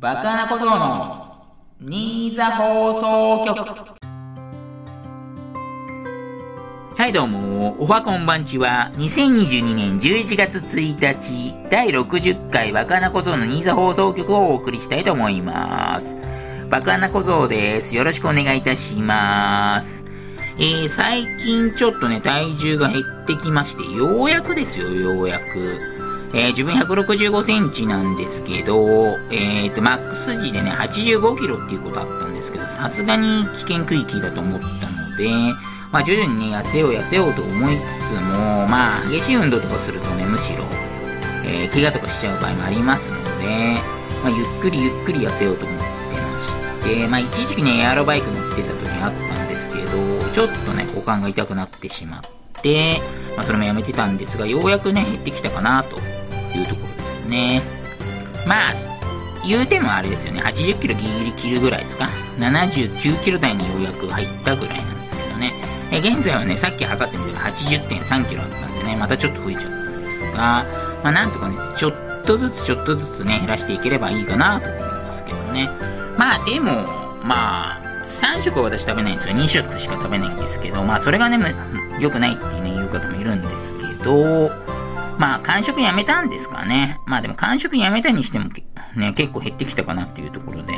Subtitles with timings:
[0.00, 1.44] バカな小僧の
[1.78, 3.58] 新座放送局
[6.96, 16.16] はいどうも、おはこんばんちは、2022年11月1日、第60回バカな小僧の新座放送局をお送りしたいと思います。
[16.70, 17.94] バカな小僧です。
[17.94, 20.06] よろしくお願いいたします。
[20.58, 25.99] えー、最近ちょっとね、体重が減ってきまして、ようやくですよ、ようやく。
[26.32, 35.28] えー、自分165センチなんですけど、えっ、ー、と、マックス時でね、85キロっていうことあったんですけど、さすがに危険区域だと思ったので、
[35.90, 40.64] まあ徐々にね、痩せよう痩せようと思いつつも、まあ激しい運動とかするとね、むしろ、
[41.44, 43.76] えー、怪我とかしちゃう場合もありますので、
[44.22, 45.84] まあゆっくりゆっくり痩せようと思って
[46.20, 52.22] まして、まあ一時期ね、エアロバイク乗ってた時あったんですけど、ちょっとね、股間が痛くなってしまっ
[52.62, 53.00] て、
[53.36, 56.09] まあそれもやめてたんですが、ようやくね、減ってきたかなと
[56.58, 57.62] いうところですね。
[58.46, 58.72] まあ、
[59.46, 62.08] 言うてもあれですよね、80キロギリギリ切るぐらいですか。
[62.38, 65.52] 79キロ台にようやく入ったぐらいなんですけどね。
[65.90, 70.64] え現在はね、さっき測ってみたら80.3キロあったんでね、またちょっと増えちゃったんですが、
[71.02, 71.94] まあなんとかね、ちょっ
[72.24, 75.68] とずつちょっとずつね、減らしていければいいかなと思いますけどね。
[76.16, 76.84] まあでも、
[77.22, 79.34] まあ、3食は私食べないんですよ。
[79.34, 81.38] 2食しか食べないんですけど、まあそれがね、
[81.98, 84.50] 良くないっていうね、言う方もいるんですけど、
[85.20, 86.98] まあ、完食やめたんですかね。
[87.04, 88.48] まあでも完食やめたにしても、
[88.96, 90.72] ね、結構減ってきたかなっていうところで、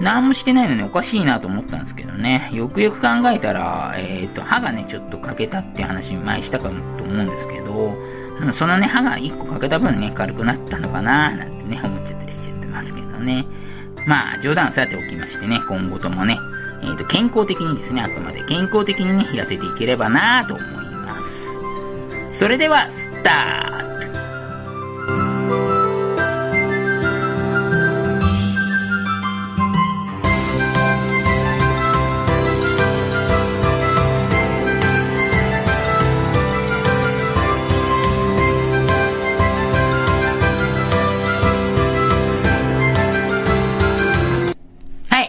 [0.00, 2.48] 何もしてないのにおかしいなと思ったんですけどね。
[2.52, 7.96] よくよく考えたら、えっ、ー、と、歯がね、ちょっと欠けたって話前したかもと思うんですけど、
[8.52, 13.44] そのね、歯が1個欠けた分ね、軽くなったのかななんてね、思っちゃったりしちゃってますけどね。
[14.06, 16.38] まあ、冗談さておきましてね、今後ともね、
[16.82, 21.35] えっ、ー、と、健康的にですね、あくまで健康的にね、痩せていければなと思います。
[22.38, 23.86] それでは、スター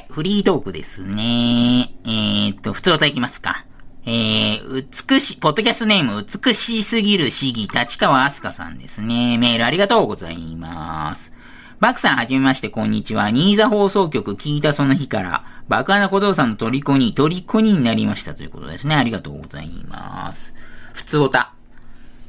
[0.07, 1.93] トフリートークですね。
[2.03, 3.65] えー、っと、普通歌いきますか。
[4.09, 9.37] えー、美し、ポッドキャストネーム、美しすぎる市議、立川明日香さんですね。
[9.37, 11.33] メールありがとうございます。
[11.81, 13.31] バクさんはじめまして、こんにちは。
[13.31, 18.95] 新座放送局聞いたその日から、バカな小僧さんの虜に、虜になりましたということですね。
[18.95, 20.55] ありがとうございます。
[20.93, 21.51] 普通おた。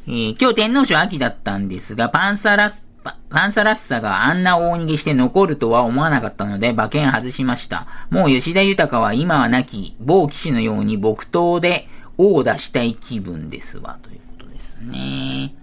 [0.09, 2.88] えー、今日天皇賞秋だったんですが、パンサラス、
[3.31, 7.87] パンサラッサがあんな大逃げして残るとは思わなかったので馬券外しました。
[8.11, 15.55] もう吉田豊は今は亡き某騎士のように木刀で王を出したい気分ですわ、ということですね。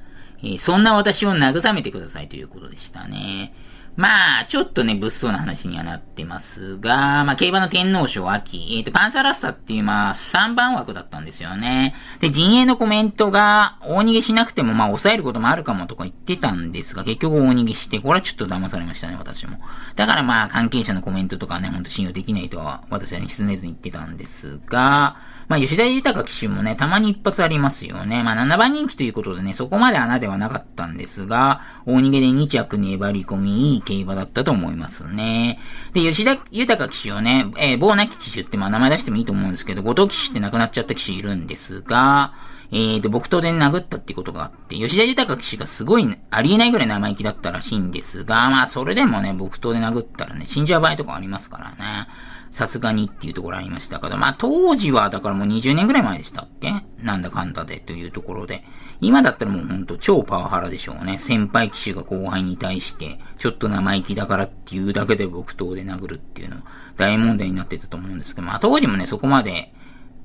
[0.41, 3.53] えー、そんな私を慰めてくださいということでしたね。
[3.95, 11.95] まあ、ちょっとね、物騒な話にはなってますが、まあ、競馬の天皇賞秋、えっ、ー、と、パンサラッサっていう、まあ、3番枠だったんですよね。
[12.19, 19.59] で、陣営のコメントが、大逃げしなくても、まあ、抑えることもあるかもとか言ってたんですが、結局大逃げして、これはちょっと騙されましたね、私も。
[19.95, 25.15] だからまあ、関係者のコメントとかね、ほんと信用できないとは、私はね、常々言ってたんですが、
[25.47, 28.23] まあ、吉田豊騎手もね、たまに一発ありますよね。
[28.23, 35.59] まあ、7番人気ということでね、そこまで穴ではなかったんですが、大逃げで2着に粘り込み、いい競馬だったと思いますね。
[35.93, 42.33] で、吉田豊騎手をね、えー、棒なき騎手ってまあ名前出してもいいと思うんですけど、後藤騎手って亡くなっちゃった騎手いるんですが、
[42.71, 52.07] えーと、木刀で殴ったってことがあって、吉田豊騎手がすごい、ありえないぐらい生意気だったらしいんですが、まあ、それでもね、木刀で殴ったらね、死んじゃう場合とかありますからね。
[52.55, 56.71] さすがにっていうところありましたけど、まあ当時はだからもう20年ぐらい前でしたっけ？
[57.03, 58.63] なんだかんだでというところで。
[59.01, 61.19] 今だったらもうほんと超パワハラでしょうね。
[61.19, 66.63] 先輩騎手が後輩に対して、ちょっと生意気だからっていうだけで木刀で殴るっていうのは
[66.95, 69.73] 大問題になってたと思うんですけど、まあ当時もね、そこまで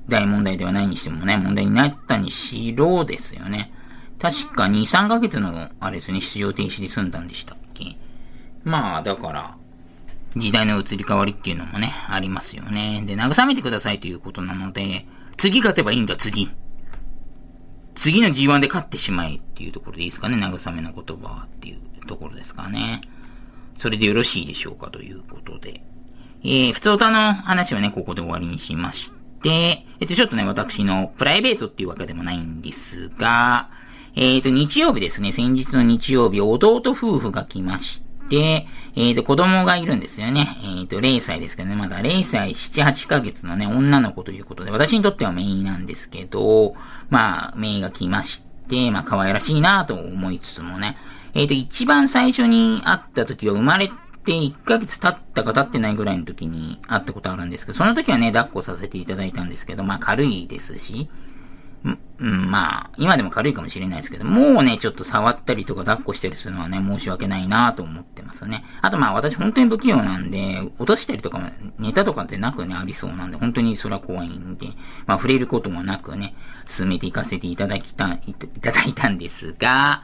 [0.07, 3.73] 大問題ではないにしてもね、問題になったにしろですよね。
[4.19, 7.97] 確か2、3ヶ月の、あれですね、出場停止で済んだんでしたっけ？
[8.63, 9.57] まあ、だから、
[10.35, 13.03] 時代の移り変わりっていうのもね、ありますよね。
[13.05, 15.05] で、慰めてくださいということなので、
[15.37, 16.49] 次勝てばいいんだ、次。
[17.95, 23.01] 次の G1 で勝ってしまえっていうところでいいですかね、慰めの言葉はっていうところですかね。
[23.77, 25.83] それでよろしいでしょうかということで。
[26.43, 29.13] えー、普通歌の話はね、ここで終わりにしまし
[29.43, 33.69] て、えっと、ちょっとね、私のプライベートっていうわけでもないんですが、
[34.15, 40.57] えっ、ー、と、日曜日ですね、先日の日曜日、弟夫婦が来まして、えっ、ー、と、子供がいるんですよね。
[40.63, 46.75] えっ、ー、と、0歳ですけどね、まだ0歳7、8ヶ月のね、女の子ということで、私にとってはメインなんですけど、
[47.09, 50.97] まあ、メイが来まして、まあ、可愛らしいなと思いつつもね、
[51.33, 61.09] えっ、ー、と、一番最初に会った時は生まれて1ヶ月経ったか経ってないぐらいの時に会ったことあるんですけど、その時はね、抱っこさせていただいたんですけど、まあ軽いですし、
[61.83, 68.63] うん、まあ、今でも軽いかもしれないですけど、もうね、ちょっと触ったりとか抱っこしたりするのはね、申し訳ないなと思ってますね。
[68.81, 71.49] あとまあ私本当に不器用なんで、落としたりとかも、
[71.79, 74.67] ネタとかってなくね、ありそうなんで、本当にそれは怖いんで、
[75.07, 76.35] まあ触れることもなくね、
[76.65, 80.03] 進めていかせていただきた、いただいたんですが、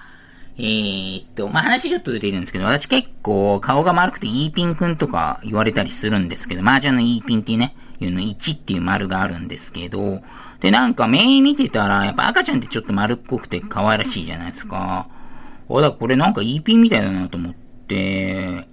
[0.59, 10.21] えー、っと、まあ、話ちょっとずれるんですけど、私結構顔が丸くてイーピンくんとか言われたりするんですけど、麻雀のイーピンっていうね、いうの1っていう丸があるんですけど、
[10.59, 15.07] で、なんか目見てたら、やっぱ赤ちゃんってちょっと丸っこくて可愛らしいじゃないですか。
[15.67, 17.53] ほら、これなんか E ピンみたいだなと思っ
[17.87, 18.67] て、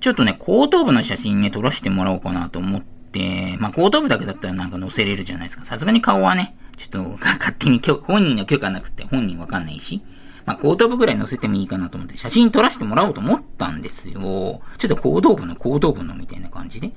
[0.00, 5.64] ちょっとね、後頭部の写真ね、撮らせてもらおうかなと思って、まあ、後頭部だけだったらなんか載せれるじゃないですか。
[5.64, 10.02] さすがに顔はね、ちょっと、 勝手に本人の許可なくて、本人わかんないし。
[10.46, 14.62] まあ、後頭部ぐらい載せてもいいかなと思って、写真撮らせてもらおうと思ったんですよ。
[14.78, 16.92] ちょっと後頭部の後頭部のみたいな感じで。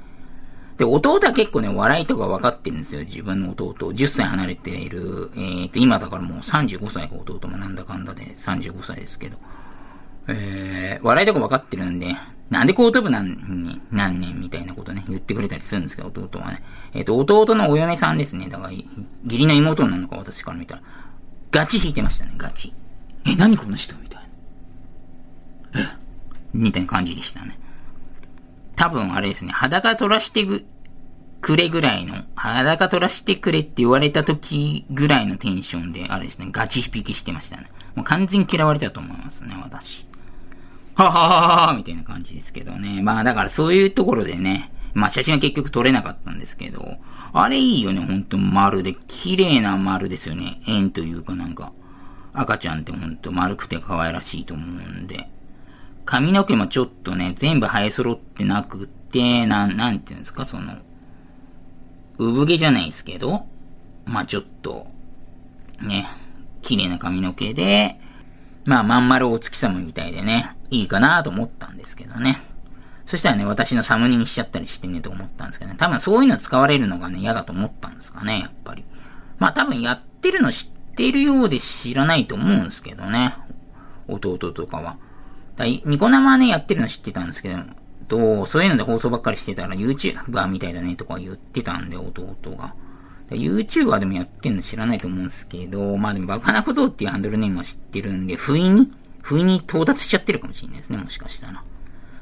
[0.82, 3.02] で、弟は結構ね、笑いとか分かってるんですよ。
[3.02, 3.76] 自分の弟。
[3.92, 5.30] 10歳離れている。
[5.36, 9.38] えーと、今だからもう35歳が弟もなんだかんだで35歳ですけど。
[10.28, 12.16] えー、笑いとか分かってるんで、
[12.50, 16.64] なんで後頭部なんに、何年みたいなことね、言ってくれたりするんですけど、弟はね。
[16.96, 18.50] えっ、ー、と、弟のお嫁さんですね。
[18.50, 18.88] だから、義
[19.38, 20.82] 理の妹なのか私から見たら。
[21.52, 22.74] ガチ引いてましたね、ガチ。
[23.28, 24.24] え、何この人みたい
[25.74, 25.82] な。
[25.82, 25.86] え？
[26.54, 27.61] みたいな感じでしたね。
[28.82, 30.44] 多分あれですね、裸取らして
[31.40, 37.70] くれぐらいの、裸取らしてくれって言われた時ぐらいのテンションで、あれですね、ガチ引きしてましたね。
[37.94, 40.08] もう完全に嫌われたと思いますね、私。
[40.96, 43.04] ははははみたいな感じですけどね。
[43.04, 46.84] まあだからそういうところでね、まあ写真は結局撮れなかったんですけど、
[47.34, 50.60] あれいいよね、ほんと丸で、綺麗な丸ですよね。
[50.66, 51.72] 円というかなんか、
[52.34, 55.30] 赤ちゃんってほんと丸くて可愛らしいと思うんで。
[56.06, 60.74] 髪の毛もちょっとね、全部生え揃ってなくて、なん、なんていうんですか、その、
[62.18, 63.46] 産毛じゃないですけど、
[64.06, 64.88] まあちょっと、
[65.82, 66.08] ね、
[66.62, 68.00] 綺麗な髪の毛で、
[68.66, 72.42] まあまん丸お月様みたいでね、いいかなと思ったんですけどね。
[73.06, 75.78] そしたらね、私のサムネにしちゃったりしてねと思ったんですけどね。
[75.78, 78.86] 多分そういうの使われるのがね、嫌だと思ったんですかね、やっぱり。
[79.40, 83.34] まあ多分やってるの知ってるようで知らないと思うんですけどね。
[84.08, 84.98] 弟とかは。
[85.60, 87.60] ニコ生はね、やってるの知ってたんですけど、
[88.08, 92.74] と、そういうので放送ばっかりしてたら YouTuber みたいだねとか言ってたんで、弟が。
[93.30, 101.64] YouTuber でもやってんの知らないと思うんですけど、まあでもバカなことっていうハンドルネームは知ってるんで、不意に、不意に到達しちゃってるかもしれないですね、もしかしたら。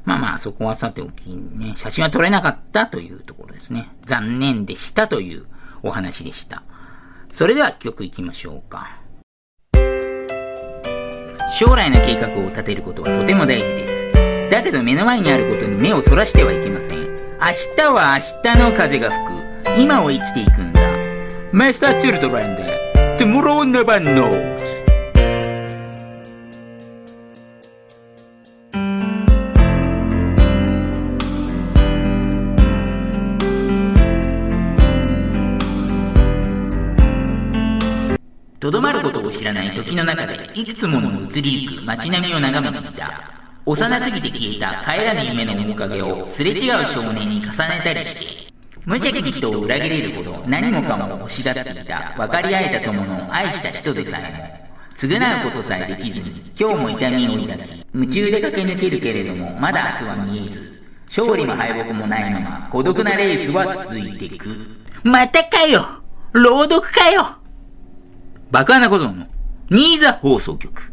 [0.06, 3.90] まあまあ、そこはさておきね、写真は撮れなかったというところですね。
[4.06, 5.46] 残念でしたという
[5.82, 6.64] お話でした。
[7.30, 8.90] それでは曲いきましょうか。
[11.58, 14.12] 将来の計画を立てることはとても大事です。
[14.52, 17.00] だけど目の前にあることに目をそらしてはいけません。
[17.00, 17.06] 明
[17.76, 19.80] 日は明日の風が吹く。
[19.80, 20.82] 今を生きていくんだ。
[21.52, 22.00] Mr.
[22.00, 24.79] Children で、Tomorrow Never Knows。
[39.84, 43.40] 時の中でいくつもの移りゆく街並みを眺めていた。
[43.66, 47.54] 幼すぎて消えた帰らぬ夢の面影をすれ違う少年に重ね
[47.84, 48.52] たりして、
[48.86, 54.38] 無邪気に人を裏切れるほど何もかも欲しがっていた分かり合えた友の愛した人でさえも、
[54.96, 64.50] 償うことさえできずに今日も痛みを抱き、夢中で駆け抜けるけれどもまだ明日は見えず、勝利も敗北もないまま孤独なレースは続いていく。
[65.04, 65.86] またかよ
[66.34, 67.36] 朗読かよ
[68.52, 69.28] 爆破なことの
[69.72, 70.92] 新座放送局。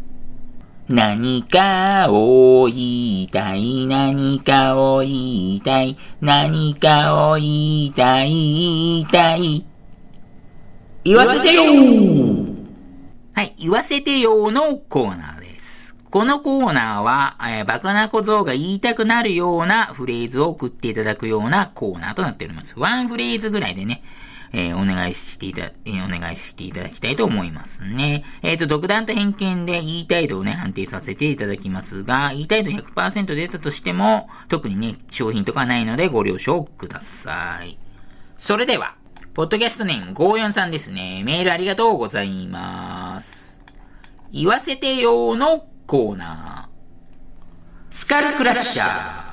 [0.87, 9.66] 何かを言いたい、何かを言いたい、何かを言いたい、言いたい。
[11.04, 11.62] 言わせてよ
[13.33, 15.97] はい、言わせてよのコーナーです。
[16.11, 22.78] このコーナーは、えー、バカな小僧が言いたくなるようなフレーズを送っていただくようなコーナーとなっております。
[22.78, 24.02] ワンフレーズぐらいでね、
[24.53, 28.25] えー、お願いしていた、えー、お願いしていただきたいと思いますね。
[28.43, 37.79] えっ、ー、と、独断と偏見で言いたい度をね、判定させていただきますが、言いたい度100%出たとしても、特にね、商品とかないのでご了承ください。
[38.37, 38.95] それでは、
[39.35, 41.23] ポッドキャストネーム54さんですね。
[41.25, 43.61] メールありがとうございます。
[44.33, 47.95] 言わせてよのコーナー。
[47.95, 49.26] スカルクラッシャー。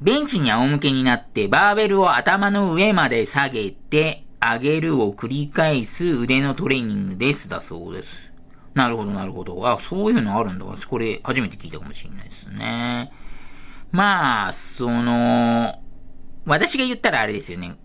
[0.00, 7.48] ベンチに仰向けになってバーベルを頭の上まで下げて、上げるを繰り返す腕のトレーニングです。
[7.48, 8.32] だそうです。
[8.74, 9.66] なるほど、なるほど。
[9.68, 10.64] あ、そういうのあるんだ。
[10.64, 13.12] 私これ初めて聞いたかもしれないですね。
[13.92, 15.80] まあ、その、
[16.44, 17.76] 私が言ったらあれですよね。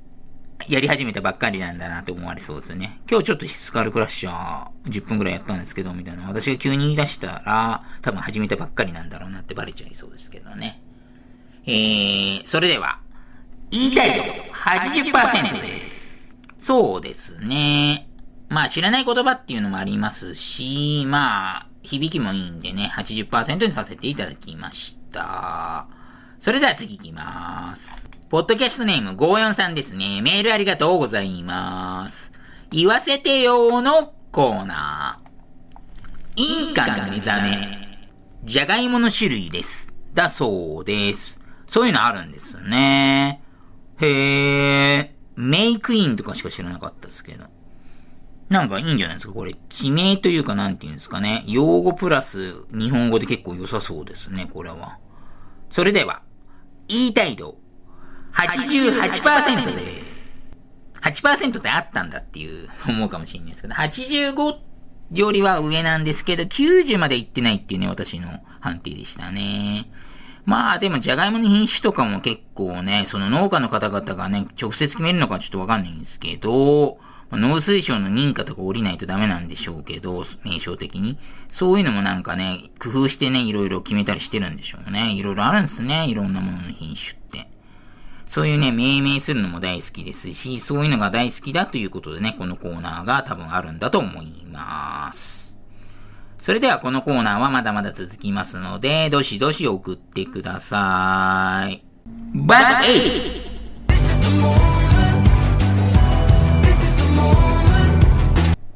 [0.67, 2.99] やり始めたばっかりなんだなって思われそうですよね。
[3.09, 6.27] 今日ちょっとスカルクラッシャー10分くらいやったんですけど、みたいな。
[6.27, 10.81] 私が急に言い出したら、多分始めたばっかりなんだろうなってバレちゃいそうですけどね。
[11.65, 12.99] えー、それでは、
[13.71, 14.23] 言いたいと
[14.53, 15.98] 80%です。
[16.59, 18.07] そうですね。
[18.49, 25.87] まあ知らない言葉っていうのもありますし、まあ、響きもいいんでね、80%にさせていただきました。
[26.39, 28.09] それでは次行きます。
[28.29, 30.21] ポッドキャストネーム54さんですね。
[30.21, 32.31] メールありがとうございます。
[32.71, 35.29] 言わせてよのコーナー。
[36.35, 37.89] インカの目覚め。
[38.43, 39.93] じゃがいもの種類です。
[40.13, 41.39] だそうです。
[41.65, 43.41] そういうのあるんですね。
[43.99, 45.18] へえ。
[45.41, 47.45] メイクインとかしか知らなかったですけど。
[48.49, 49.33] なんかいいんじゃないですか？
[49.33, 51.43] これ、地名というかなんていうんですかね？
[51.45, 54.97] 用語プラス日本語で結構良さそうですね、これは。
[55.69, 56.23] それでは、
[56.87, 57.59] 言いたい度、
[58.33, 60.57] 88%です。
[60.99, 64.57] 8%ってあったんだっていう思うかもしれないですけど、85
[65.13, 69.85] よりは上なんですけど、90まで行ってないっていうね、私の判定でしたね。
[70.49, 76.97] まあでも、じゃがいもの品種とかも結構ね、その農家の方々がね、直接決めるのかちょっとわかんないんですけど、
[77.31, 81.19] 農水省の認可とか降りないとダメなんでしょうけど、名称的に。
[81.49, 85.11] そういうのもなんかね、工夫してね、いろいろ決めたりしてるんでしょうね。
[85.11, 87.47] いろいろあるんですね、いろんなものの品種って。
[88.25, 95.38] そういうね、命名するのも大好きですし、そういうのが大好きだということでね、このコーナーが多分あるんだと思います。
[96.39, 101.83] それではこのコーナーはまだまだ続きますので、どしどし送ってください。
[102.33, 103.49] バックエイ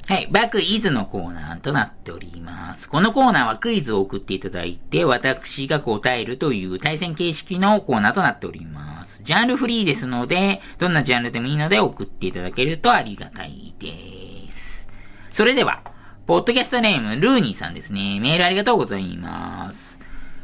[0.09, 0.27] はい。
[0.29, 2.89] バックイズのコーナーとなっております。
[2.89, 9.23] このコーナーはクイズを送っていただいて、私が答えるという対戦形式のコーナーとなっております。
[9.23, 14.89] ジャンルフリーですので、どんなジャンルでもいいので送っていただけるとありがたいです。
[15.29, 15.81] それでは、
[16.25, 18.17] ポッドキャストネーム、ルーニーさんですね。
[18.21, 19.99] メールありがとうございます。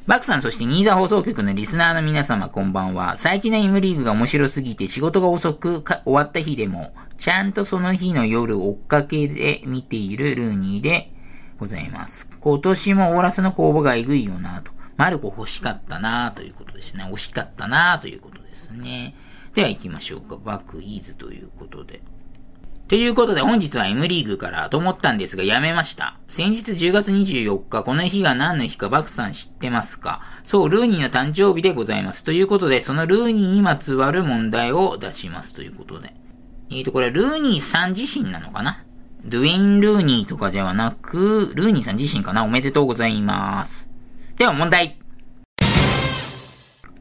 [0.08, 3.16] バクさん、そしてニーザ放送局のリスナーの皆様、こんばんは。
[3.16, 11.14] 最近の M リーグが面白すぎて仕事が遅く終わった日でも、ちゃんとその日の夜追っかけで見ているルーニーで
[11.58, 12.30] ございます。
[12.42, 14.74] 今年もオーラスの公募がえぐいよなと。
[14.98, 17.06] マルコ欲しかったなということですね。
[17.06, 19.16] 惜しかったなということですね。
[19.54, 20.36] では行きましょうか。
[20.36, 22.02] バクイーズということで。
[22.90, 26.18] ということで本日は M リーグからと思ったんですがやめました。
[26.28, 30.24] 先日10月24日、この日が何の日かバクさん知ってますか？
[30.44, 32.24] そう、ルーニーの誕生日でございます。
[32.24, 36.16] ということで、そのルーニーにまつわる問題を出しますということで。
[36.72, 38.84] えーと、これルーニーさん自身なのかな？
[39.24, 42.44] ドゥエイン・ルーニーとかではなく、ルーニーさん自身かな？
[42.44, 43.88] おめでとうございます。
[44.38, 44.99] では問題。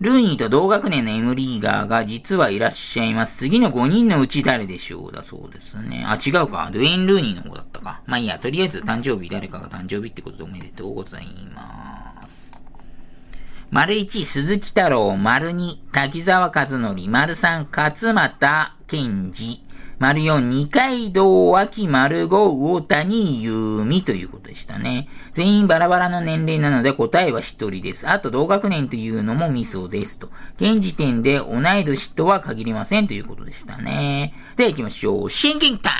[0.00, 3.38] ルーニーと同学年の M リーガーが実はいらっしゃいます。
[3.38, 6.04] 次の5人のうち誰でしょうだそうですね。
[6.06, 6.70] あ、違うか。
[6.72, 8.02] ドゥエイン・ルーニーの方だったか。
[8.06, 12.64] まあいいや、とりあえず誕生日誰かが誕生日ってことでおめでとうございます。
[13.70, 15.16] 丸1、鈴木太郎。
[15.16, 16.80] 丸2、滝沢和則。
[17.08, 19.67] 丸3、勝又健二。
[19.98, 25.08] 丸4、二階堂秋丸五魚谷優美ということでしたね。
[25.32, 28.08] 全員バラバラの年齢なので答えは一人です。
[28.08, 30.30] あと同学年というのもミソですと。
[30.56, 34.34] 現時点で同い年とは限りませんということでしたね。
[34.54, 35.30] では行きましょう。
[35.30, 35.98] シンキングタイム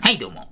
[0.00, 0.48] はいどうも。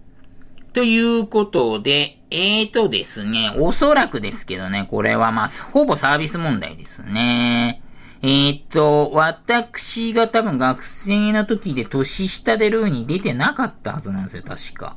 [0.73, 7.81] ということで、えーとですね、おそらくですけどね、これはまあ、ほぼサービス問題ですね。
[8.23, 14.97] えーと、私が多分学生の時で年下でルーに出てなかったはずなんですよ、確か。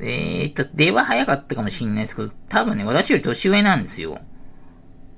[0.00, 4.20] えーと、出は早かったかもしんないですけど、多分ね、私より年上なんですよ。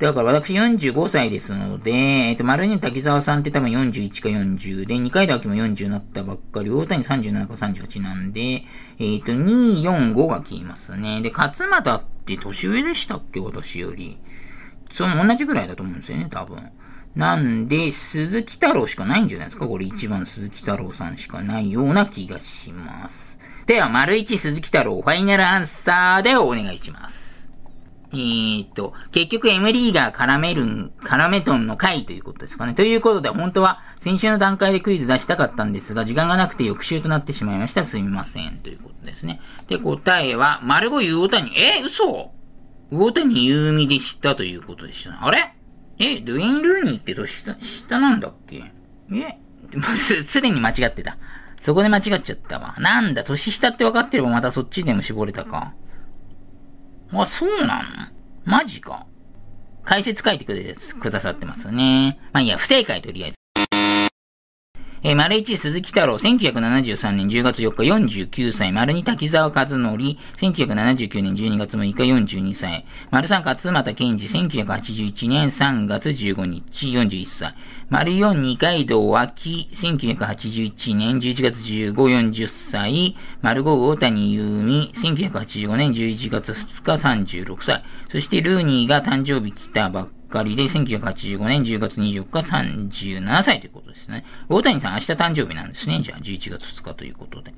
[0.01, 8.65] だから私45歳ですので、えっ、と、丸に滝沢さんって多分41か40で、二階堂秋も40になったばっかり、大谷37か38なんで、
[8.99, 11.21] えっ、と、2、4、5が消えますね。
[11.21, 14.19] で、勝又って年上でしたっけ私より。
[14.91, 16.71] その同じぐらいだと思うんですよね、多分。
[17.15, 23.37] なんで、鈴木太郎しかないんじゃないですかこれ一番鈴木太郎さんしかないような気がします。
[23.67, 27.30] では、丸一鈴木太郎、ファイナルアンサーでお願いします。
[28.13, 32.75] えー、っと、結局エムリーガー絡めるん、絡めトンの回ということですかね。
[32.75, 37.85] ということで、本当は先週の段階でクイズ出したかったんですが、時間がなくて翌週となってしまいました。
[37.85, 38.57] すみません。
[38.57, 39.41] ということですね。
[39.69, 42.33] で、答えは、丸五魚谷、え、嘘
[42.91, 45.25] 魚谷優美でしたということでした。
[45.25, 45.55] あれ？
[45.99, 48.65] え、ドゥイン・ルーニーって年下、下なんだっけ？
[49.13, 49.39] え、
[49.97, 51.17] す、 すでに間違ってた。
[51.61, 52.75] そこで間違っちゃったわ。
[52.81, 55.75] なんだ、年下って分かってればまたそっちでも絞れたか。
[57.23, 57.89] あ、そうなの
[58.45, 59.07] マジか。
[59.85, 62.19] 解説書いてくれくださってますね。
[62.33, 63.40] まあいいや、不正解とりあえず。
[65.03, 77.55] えー、丸一鈴木太郎、1973年10月4日49歳、丸二滝沢和則、1979年12月6日42歳、丸三勝俣健二、1981年3月15日41歳、
[77.89, 94.25] 丸四二階堂脇、1981年11月15、40歳、丸五大谷優美、1985年11月2日36歳、そしてルーニーが誕生日来たばっかりで、1985年10月24日37歳ということですね。
[94.49, 96.01] 大谷さん明日誕生日なんですね。
[96.03, 97.53] じゃあ11月2日ということで。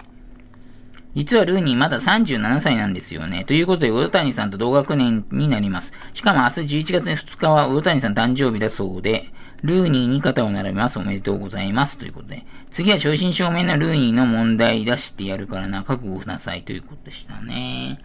[1.14, 3.45] 実はルーニーまだ37歳なんですよね。
[3.45, 5.93] ということで、大谷さんと同学年になります。
[6.14, 9.26] しかも明日11月2日は大谷さん誕生日だそうで、
[9.62, 10.99] ルーニーに肩を並べます。
[10.99, 11.99] おめでとうございます。
[11.99, 12.47] ということで。
[12.71, 18.00] 次は正真正銘のルーニーの問題出してやるからな、覚悟なさいということでしたね。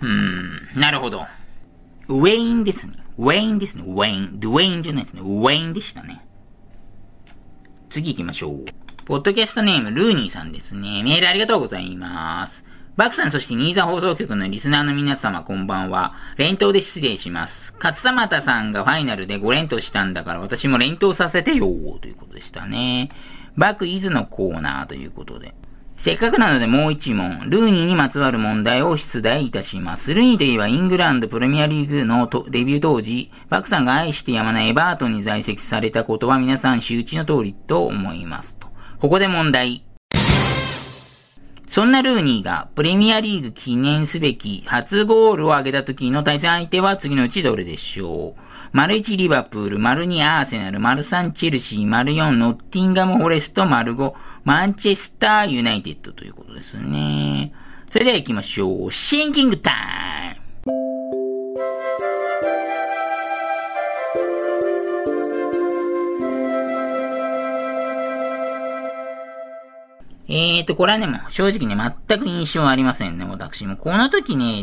[0.00, 1.24] うーん、なるほど。
[2.12, 2.94] ウェインですね。
[3.18, 3.84] ウェインですね。
[3.86, 4.40] ウェイン。
[4.40, 5.22] ドゥェインじゃないですね。
[5.22, 6.24] ウェインでしたね。
[7.88, 8.64] 次行きましょう。
[9.04, 11.02] ポッドキャストネーム、ルーニーさんですね。
[11.02, 12.66] メールありがとうございます。
[12.96, 16.14] バクさん、そしてニーザ放送局のリスナーの皆様、こんばんは。
[16.36, 17.74] 連投で失礼します。
[17.82, 21.66] 勝田又さんがファイナルで5連投したんだから、私も連投させてよ
[22.00, 23.08] ということでしたね。
[23.56, 25.54] バクイズのコーナーということで。
[26.02, 30.12] せっかくなのでもう一問、ルーニーにまつわる問題を出題いたします。
[30.12, 38.66] ルーニーといえばイングランドプレミアリーグのデビュー当時、バクさんが愛してやまないエバートンに在籍されたことは皆さん周知の通りと思いますと。
[38.98, 39.84] ここで問題。
[41.68, 48.51] そんなルーニーがプレミアリーグ記念すべき初ゴールを挙げた時の対戦相手は次のうちどれでしょう？
[48.72, 54.14] 丸1リバプール、丸2アーセナル、丸3チェルシー、丸4ノッティンガム・フォレスト、丸5
[54.44, 57.52] マンチェスター・ユナイテッドということですね。
[57.90, 58.90] それでは行きましょう。
[58.90, 60.42] シンキングタイム
[70.28, 73.76] えーと、これはね、もう正直ね、全く印象ありませんね、私も。
[73.76, 74.62] この時ね、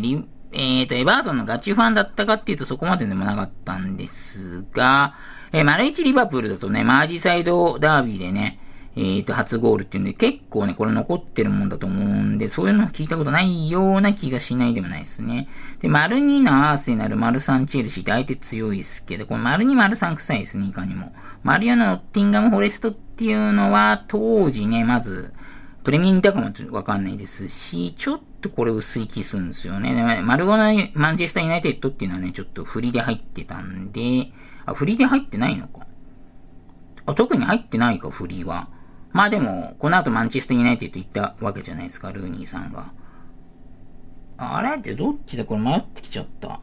[0.51, 5.15] えっ、ー、と、エバートンのガチファンだったかっていうとそこまででもなかったんですが、
[5.51, 8.59] えー、マルイチリバプールだとね、マージサイドダービーでね、
[8.95, 15.47] えっ、ー、と、初ゴールっていうんで、結構ね、これ残ってるもんだと思うんで、そういうの聞いたことないような気がしないでもないですね。
[15.79, 21.13] で、丸2のアーセナル、丸3チェルシーって相手強いですけど、これ丸2丸3臭いですね、いかにも。
[21.43, 25.33] 丸4のノッティンガム・フォレストっていうのは、当時ね、まず、
[25.83, 30.21] プレミアムタかもわかんないですし、ちょっとこれ薄い気するんですよね。
[30.23, 34.32] 丸ごのマンチェスターユナイテッドっていうのはね、ちょっと振りで入ってたんで、
[34.65, 35.86] あ、振りで入ってないのか。
[37.06, 38.69] あ、特に入ってないか、振りは。
[39.12, 42.93] まあでも、この後マンチェスターユナイテッド行ったわけじゃないですか、ルーニーさんが。
[44.38, 45.45] あれってどっちだ？
[45.45, 46.62] これ迷ってきちゃった。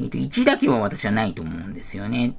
[0.00, 2.34] えっ、と、1だけは私はないと思うんですよね。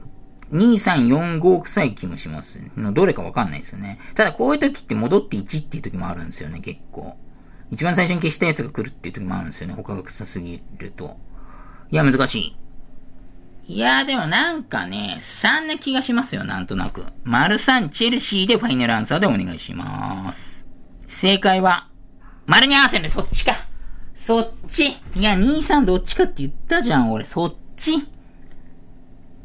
[0.51, 2.59] 2、3、4、5臭い気もします。
[2.75, 3.99] のどれかわかんないですよね。
[4.15, 7.15] ただこういう時って戻って1っていう時もあるんですよね、結構。
[7.73, 9.73] 一番最初に消したやつが来るっていう時もあるんですよね。
[9.73, 11.17] 他が臭すぎると。
[11.91, 12.57] いや、難しい。
[13.65, 17.05] いや、でもなんかね、3な気がしますよ、なんとなく。
[17.23, 20.65] 丸3、チェルシーでファイナルアンサーでお願いします。
[21.07, 21.87] 正解は、
[22.45, 23.53] 丸に合わせるそっちか。
[24.13, 24.89] そっち。
[24.89, 27.25] いや、2、3どっちかって言ったじゃん、俺。
[27.25, 28.07] そっち。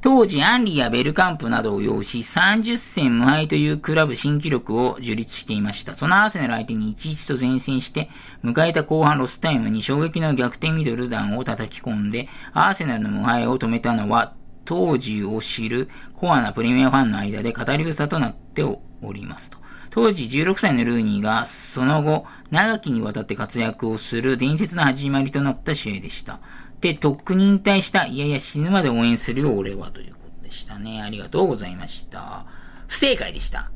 [0.00, 5.96] 当時、アンリやベルカンプなどを擁し、30戦無敗というクラブ新記録を樹立していました。
[5.96, 8.08] そのアーセナル相手に1-1と善戦して、
[8.44, 14.34] 迎えた後半ロスタイムに衝撃の逆転ミドル弾を叩き込んで、アーセナルの無敗を止めたのは、
[14.64, 18.80] 当時を知るコアなプレミアファンの間で語り草となってお
[19.12, 19.58] りますと。
[19.90, 26.38] 当時16歳のルーニーが、その後、長きにわたって活躍をする伝説の始まりとなった試合でした。
[26.80, 31.02] で、とっくに引退した、いやいや死ぬまで応援するよ俺はということでしたね。
[31.02, 32.46] ありがとうございました。
[32.86, 33.70] 不正解でした。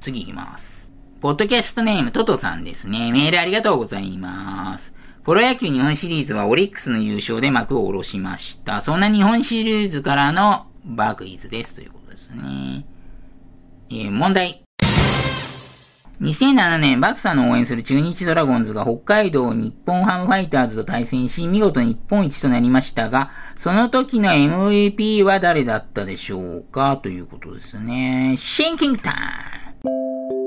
[0.00, 0.92] 次行きます。
[1.20, 3.12] ポッドキャストネームトトさんですね。
[3.12, 4.94] メールありがとうございます。
[5.22, 8.80] プロ野球日本シリーズはオリックスの優勝で幕を下ろしました。
[8.80, 12.86] そんな日本シリーズからのバークイズですということですね。
[13.90, 14.64] えー、問題。
[16.20, 26.98] 2007年、バクさんの応援する中日ドラゴンズが北海道日本ハムファイターズと対戦し、見事日本一となりましたが、その時の MVP は誰だったでしょうか？
[26.98, 28.34] ということですね。
[28.36, 29.14] シンキングタイ
[29.84, 30.39] ム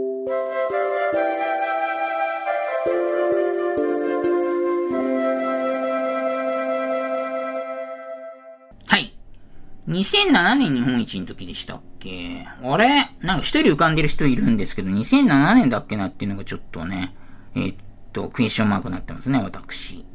[9.87, 12.47] 2007年日本一の時でしたっけ？
[12.63, 13.09] あれ？
[13.21, 17.15] なんか一人浮かんでる人いるんですけど、2007年だっけなっていうのがちょっとね、
[17.55, 17.77] えー、っ
[18.13, 20.05] と、クエスチョンマークになってますね、私。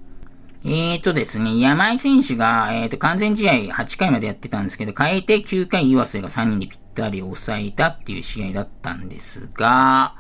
[0.65, 10.17] えーとですね、山井選手が、えーと、完全試合8回までやってたんですけど、変えて9回岩瀬が3人でぴったり抑えたっていう試合だったんですが、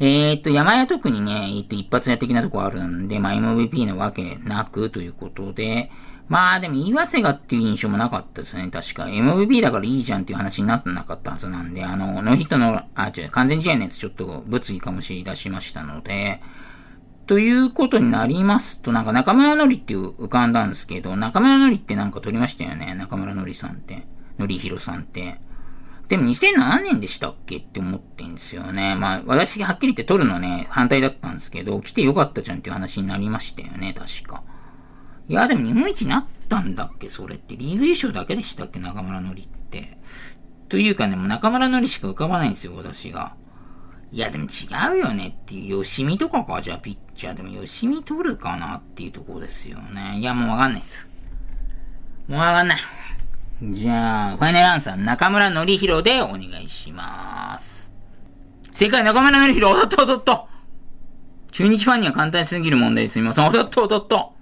[0.00, 5.90] えーと、山井は特にね、えーと、一発屋的なとこあるんで、まあ、MVP のわけなくということで、
[6.28, 9.04] まあでも、岩瀬がっていう印象もなかったですね、確か。
[9.04, 16.42] MVP だからいいじゃんっていう話になってなかったはずなんで、あの、ノーヒットの、あ、違う、完全試合のやつちょっと物議かもしれ出しましたので、
[17.26, 24.06] ということになりますと、なんか中村のりっていう浮かんだんですけど、中村のりってなんか撮りましたよね、中村のりさんって。
[24.38, 25.40] のりひろさんって。
[26.08, 28.94] でも2007年でしたっけって思ってんですよね。
[28.94, 34.42] まあ、私はっきり言って撮るのね、反対だったんですけど、来てよかったじゃんっていう話になりましたよね、確か。
[35.28, 37.56] いや、でも日本一になったんだっけそれって。
[37.56, 39.98] リーグ優勝だけでしたっけ中村のりって。
[40.68, 43.36] というかね、もう中村のりしか浮かばないんですよ、私が。
[44.10, 50.18] いや、でも違うよねっていう、吉見とかか、じゃあピッチャーでも吉見取るかなっていうところですよね。
[50.18, 51.10] いや、もうわかんないです。
[52.26, 52.78] もうわかんない。
[53.62, 57.92] じゃあ、ファイナルアンサー、中村のりひろでお願いします。
[58.72, 60.48] 正解、中村のりひろ、おどっとおどっと
[61.50, 63.48] 中日ファンには簡単すぎる問題ですみません。
[63.48, 64.37] おどっとおどっと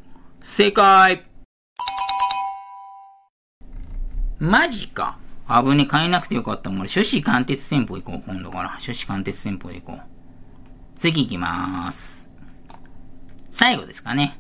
[0.48, 1.24] 正解
[4.38, 5.18] マジか。
[5.48, 6.70] 危ね、変えなくてよかった。
[6.70, 8.68] もう初子貫徹戦法行こう、今度から。
[8.70, 10.00] 初子貫徹戦法行こう。
[10.98, 12.30] 次行きまーす。
[13.50, 14.38] 最後ですかね。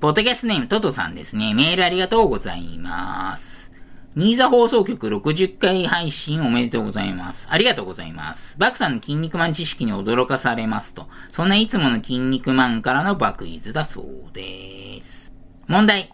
[0.00, 1.54] ポッドキャストネームトトさんですね。
[1.54, 3.70] メールありがとうございます。
[4.16, 7.46] ニーザ放送局60回配信おめでとうございます。
[7.50, 8.58] ありがとうございます。
[8.58, 11.06] バクさんの筋肉マン知識に驚かされますと。
[11.30, 15.35] そんないつもの筋肉マンからのバクイズだそうです。
[15.68, 16.12] 問題。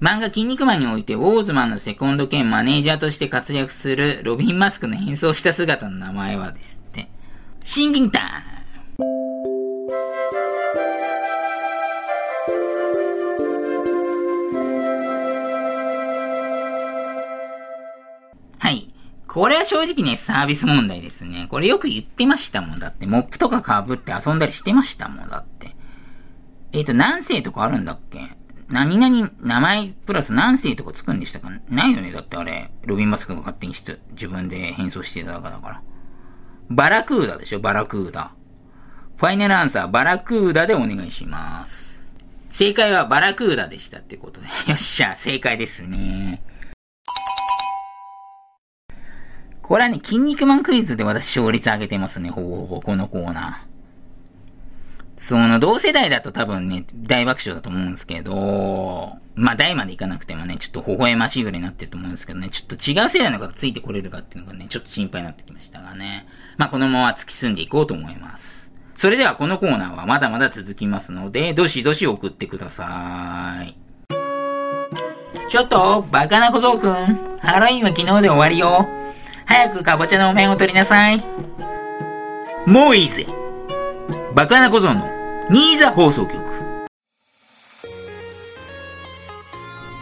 [0.00, 7.08] 漫画筋肉マンにおいて、ウォーズマンのセコンド兼マネージャーとして活躍するロビン・マスクの変装した姿の名前はですって。
[7.64, 9.08] シンキンタイム
[18.58, 18.92] はい。
[19.26, 21.46] これは正直ね、サービス問題ですね。
[21.48, 22.78] これよく言ってましたもん。
[22.78, 25.28] だって、モップとか被って遊んだりしてましたもん。
[25.30, 25.77] だって。
[26.72, 28.36] えっ、ー、と、何世とかあるんだっけ？
[28.68, 31.50] 何々、名前プラス何世とかつくんでしたか？
[31.70, 35.82] ないよねだってあれ、ロビン・マスクが勝手にして自分で変装してただからだから。
[36.70, 37.60] バラクーダでしょ？
[37.60, 38.32] バラクーダ。
[39.16, 42.04] ファイナルアンサー、バラクーダでお願いします。
[42.50, 44.46] 正解はバラクーダでしたってことで。
[44.68, 46.42] よっしゃ、正解ですね。
[49.62, 53.67] これはね、筋肉マンクイズで私勝率上げてますね、ほぼほぼ、このコーナー。
[55.18, 66.26] その、同世代だと多分ね、大爆笑だと思うんですけど、まあ、大までいかなくてもね、ちょっと微笑ましいぐらいになってると思うんですけどね、ちょっと違う世代の方ついてこれるかっていうのがね、ちょっと心配になってきましたがね。
[66.56, 68.72] まあ、このまま突き進んでいこうと思います。
[68.94, 73.76] それではこのコーナーはまだまだ続きますので、どしどし送ってください。
[75.48, 77.38] ちょっと、バカな小僧くん。
[77.40, 78.88] ハロウィンは昨日で終わりよ。
[79.46, 81.24] 早くかぼちゃのお面を取りなさい。
[82.66, 83.26] もういいぜ。
[84.34, 85.08] バカな小僧の
[85.50, 86.36] ニーザ放送局。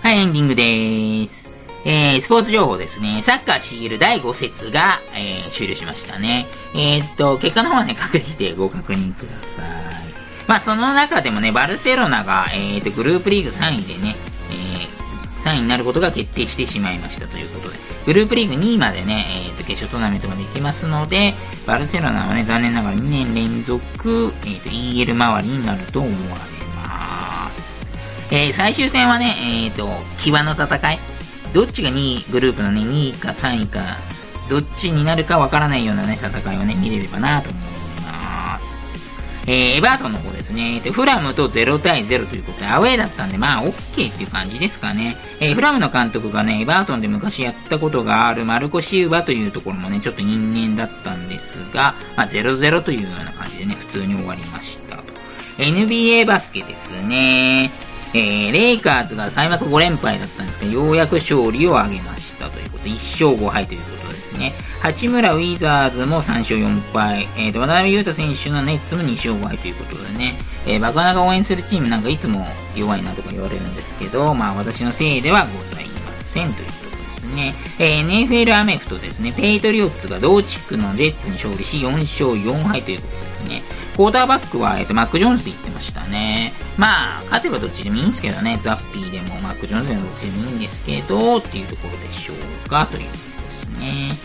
[0.02, 1.52] はい、エンディングでーす。
[1.84, 3.22] えー、スポーツ情報ですね。
[3.22, 6.46] サッカー CL 第5節が、えー、終了しましたね。
[6.74, 9.66] えー、っと、結果の方はね、各自でご確認ください。
[10.48, 14.16] まあ、その中でもね、バルセロナが、えー、っと、グループリーグ3位でね、
[14.50, 17.85] えー、3位になることが決定してしまいましたということで。
[18.06, 21.34] グループリーグ2位までね、えー、と、決勝トーナメントまで行きますので、
[21.66, 27.80] バルセロナはね、残念ながら2年連続、えー、と EL 周りになると思われます。
[28.30, 29.34] えー、最終戦はね、
[29.66, 29.88] え、ー、と、
[30.18, 30.98] 際の戦い。
[31.52, 33.80] どっちが2位、グループのね、2位か3位か、
[34.48, 37.65] どっちになるかわからないようなね、戦いをね、見れればなと思います。
[39.46, 40.80] えー、エバートンの方ですね。
[40.80, 45.16] で、フラムと0対0ということで、アウェーだったんで、まあ、OK っていう感じですかね。
[45.40, 55.02] えー、フラムの監督がね、エバートンで昔やったことがあるマルコ・シウバというところもね、ちょっと因縁だったんですが、まあ、0-0というような感じでね、普通に終わりましたと。
[55.58, 57.70] NBA バスケですね。
[58.14, 64.05] えー、レイカーズが開幕5連敗だったんですが、ようやく勝利を挙げましたということで、1勝5敗ということ
[64.36, 64.52] ですね。
[64.80, 72.46] 八村ウィザーズも3勝4敗、えー、と渡辺裕太選手のネッツも2勝5敗ということでね、えー、バカナが応援するチームなんかいつも
[72.76, 83.62] 弱いなとか言われるんですけど、まあ私のせいではございませんということですね、えー、NFL アメフトですね、ペイトリオッツが同地区のジェッツに勝利し4勝4敗ということですね。
[83.96, 86.52] クォーターバックは、えっと、マック・ジョーンズって言ってましたね。
[86.76, 92.34] まあ、勝てばどっちでもいいんですけどね、ザッピーでもマック・ジョーンズでもどっちでもいいんですけど、っていうところでしょ
[92.66, 93.25] うか、という
[93.78, 94.16] ね。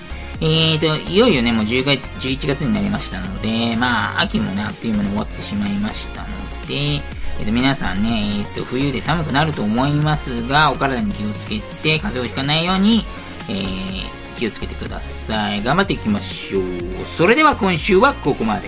[0.42, 6.28] えーと、いよいよね、もう10月、11月になりましたので、まあ、秋もね、あっという間に終わってしまいましたの
[6.68, 13.04] で、え、ー、と、皆さんね、えっ、ー、と、冬で寒くなると思いますが、お体に気をつけて、風邪をひかないように、
[13.50, 15.62] えー、気をつけてください。
[15.62, 16.64] 頑張っていきましょう。
[17.06, 18.68] それでは今週はここまで。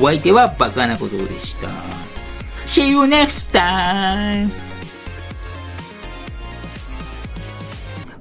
[0.00, 1.68] お相手はバカなことでした。
[2.66, 4.67] See you next time!